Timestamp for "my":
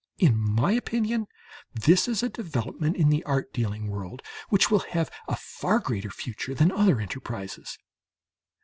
0.35-0.71